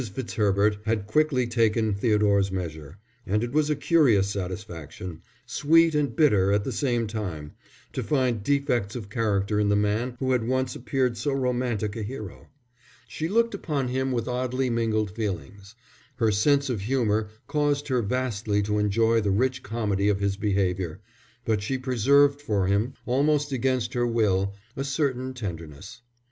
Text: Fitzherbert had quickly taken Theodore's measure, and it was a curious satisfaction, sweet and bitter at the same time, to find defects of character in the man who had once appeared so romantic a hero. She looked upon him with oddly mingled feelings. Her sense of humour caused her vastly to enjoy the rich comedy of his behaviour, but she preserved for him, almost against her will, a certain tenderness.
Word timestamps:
Fitzherbert 0.01 0.77
had 0.85 1.05
quickly 1.05 1.45
taken 1.45 1.93
Theodore's 1.93 2.51
measure, 2.51 2.97
and 3.27 3.43
it 3.43 3.51
was 3.51 3.69
a 3.69 3.75
curious 3.75 4.27
satisfaction, 4.29 5.21
sweet 5.45 5.93
and 5.93 6.15
bitter 6.15 6.51
at 6.51 6.63
the 6.63 6.71
same 6.71 7.05
time, 7.05 7.51
to 7.93 8.01
find 8.01 8.41
defects 8.41 8.95
of 8.95 9.11
character 9.11 9.59
in 9.59 9.69
the 9.69 9.75
man 9.75 10.15
who 10.17 10.31
had 10.31 10.47
once 10.47 10.75
appeared 10.75 11.17
so 11.17 11.31
romantic 11.33 11.95
a 11.95 12.01
hero. 12.01 12.47
She 13.07 13.27
looked 13.27 13.53
upon 13.53 13.89
him 13.89 14.11
with 14.11 14.27
oddly 14.27 14.71
mingled 14.71 15.11
feelings. 15.11 15.75
Her 16.15 16.31
sense 16.31 16.67
of 16.67 16.81
humour 16.81 17.29
caused 17.45 17.87
her 17.89 18.01
vastly 18.01 18.63
to 18.63 18.79
enjoy 18.79 19.21
the 19.21 19.29
rich 19.29 19.61
comedy 19.61 20.09
of 20.09 20.19
his 20.19 20.35
behaviour, 20.35 20.99
but 21.45 21.61
she 21.61 21.77
preserved 21.77 22.41
for 22.41 22.65
him, 22.65 22.95
almost 23.05 23.51
against 23.51 23.93
her 23.93 24.07
will, 24.07 24.55
a 24.75 24.83
certain 24.83 25.35
tenderness. 25.35 26.01